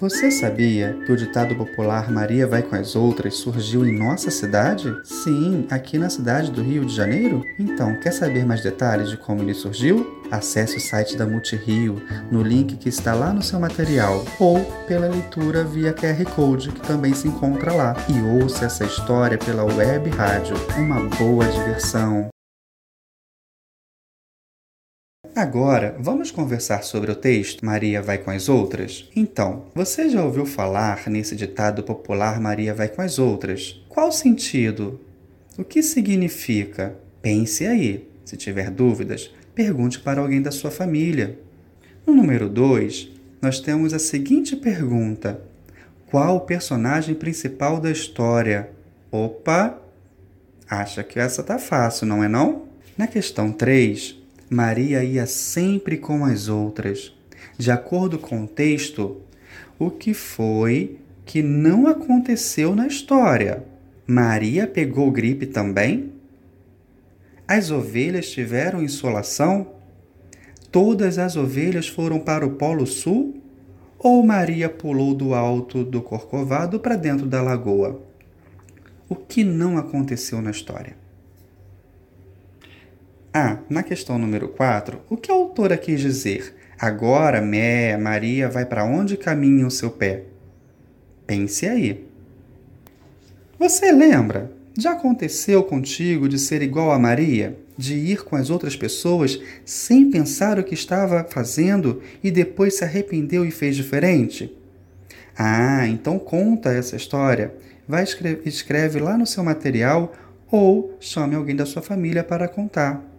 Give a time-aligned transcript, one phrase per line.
[0.00, 4.90] Você sabia que o ditado popular Maria vai com as outras surgiu em nossa cidade?
[5.04, 7.44] Sim, aqui na cidade do Rio de Janeiro?
[7.58, 10.24] Então, quer saber mais detalhes de como ele surgiu?
[10.30, 12.00] Acesse o site da Multirio
[12.32, 16.80] no link que está lá no seu material ou pela leitura via QR Code que
[16.80, 17.94] também se encontra lá.
[18.08, 20.56] E ouça essa história pela web rádio.
[20.78, 22.30] Uma boa diversão!
[25.34, 29.08] Agora, vamos conversar sobre o texto Maria vai com as outras?
[29.14, 33.80] Então, você já ouviu falar nesse ditado popular Maria vai com as outras?
[33.88, 35.00] Qual o sentido?
[35.56, 36.96] O que significa?
[37.22, 38.08] Pense aí.
[38.24, 41.38] Se tiver dúvidas, pergunte para alguém da sua família.
[42.04, 43.10] No número 2,
[43.40, 45.40] nós temos a seguinte pergunta:
[46.10, 48.70] Qual o personagem principal da história?
[49.12, 49.80] Opa!
[50.68, 52.64] Acha que essa tá fácil, não é não?
[52.98, 54.19] Na questão 3,
[54.52, 57.14] Maria ia sempre com as outras.
[57.56, 59.18] De acordo com o texto,
[59.78, 63.62] o que foi que não aconteceu na história?
[64.04, 66.12] Maria pegou gripe também?
[67.46, 69.68] As ovelhas tiveram insolação?
[70.72, 73.40] Todas as ovelhas foram para o Polo Sul?
[74.00, 78.02] Ou Maria pulou do alto do Corcovado para dentro da lagoa?
[79.08, 80.96] O que não aconteceu na história?
[83.32, 86.52] Ah, na questão número 4, o que a autora quis dizer?
[86.76, 90.24] Agora, Mé, Maria vai para onde caminha o seu pé?
[91.28, 92.04] Pense aí.
[93.56, 94.50] Você lembra?
[94.76, 97.56] Já aconteceu contigo de ser igual a Maria?
[97.78, 102.84] De ir com as outras pessoas sem pensar o que estava fazendo e depois se
[102.84, 104.52] arrependeu e fez diferente?
[105.38, 107.54] Ah, então conta essa história.
[107.86, 110.12] Vai escreve, escreve lá no seu material
[110.50, 113.09] ou chame alguém da sua família para contar.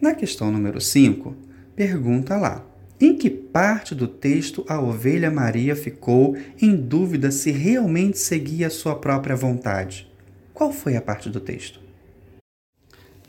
[0.00, 1.34] Na questão número 5,
[1.74, 2.64] pergunta lá:
[3.00, 8.70] em que parte do texto a ovelha Maria ficou em dúvida se realmente seguia a
[8.70, 10.10] sua própria vontade?
[10.52, 11.80] Qual foi a parte do texto?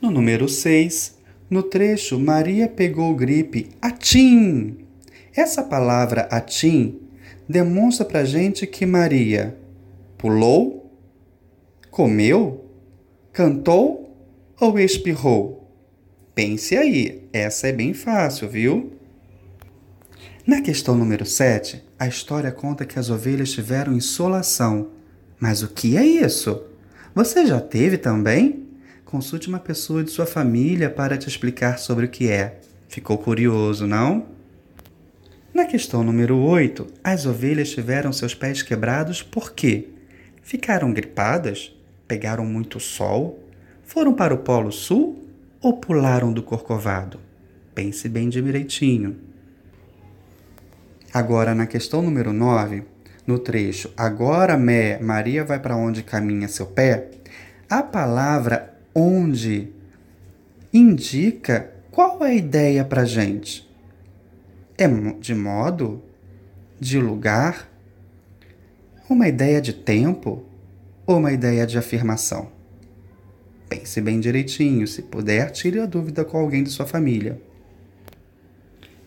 [0.00, 1.18] No número 6,
[1.50, 4.78] no trecho Maria pegou gripe, atim!
[5.34, 7.00] Essa palavra atim
[7.48, 9.56] demonstra para gente que Maria
[10.16, 10.92] pulou,
[11.90, 12.64] comeu,
[13.32, 14.14] cantou
[14.60, 15.57] ou espirrou?
[16.38, 18.92] Pense aí, essa é bem fácil, viu?
[20.46, 24.90] Na questão número 7, a história conta que as ovelhas tiveram insolação.
[25.40, 26.62] Mas o que é isso?
[27.12, 28.68] Você já teve também?
[29.04, 32.60] Consulte uma pessoa de sua família para te explicar sobre o que é.
[32.88, 34.26] Ficou curioso, não?
[35.52, 39.88] Na questão número 8, as ovelhas tiveram seus pés quebrados por quê?
[40.40, 41.76] Ficaram gripadas?
[42.06, 43.42] Pegaram muito sol?
[43.82, 45.27] Foram para o Polo Sul
[45.60, 47.20] ou pularam do corcovado?
[47.74, 49.16] Pense bem direitinho.
[51.12, 52.84] Agora, na questão número 9,
[53.26, 57.10] no trecho Agora, Mé, Maria vai para onde caminha seu pé,
[57.68, 59.72] a palavra onde
[60.72, 63.68] indica qual é a ideia para gente.
[64.76, 66.02] É de modo?
[66.78, 67.68] De lugar?
[69.10, 70.44] Uma ideia de tempo?
[71.06, 72.57] Ou uma ideia de afirmação?
[73.68, 77.40] Pense bem direitinho, se puder, tire a dúvida com alguém de sua família.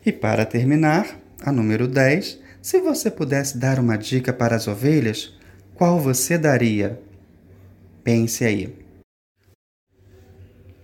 [0.05, 5.33] E para terminar, a número 10, se você pudesse dar uma dica para as ovelhas,
[5.73, 7.01] qual você daria?
[8.03, 8.75] Pense aí.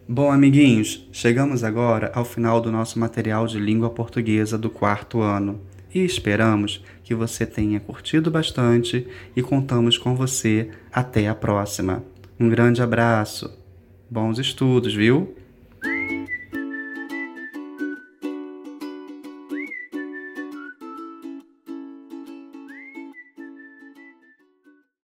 [0.10, 5.62] Bom, amiguinhos, chegamos agora ao final do nosso material de língua portuguesa do quarto ano
[5.94, 12.04] e esperamos que você tenha curtido bastante e contamos com você até a próxima.
[12.40, 13.67] Um grande abraço!
[14.10, 15.36] Bons estudos, viu?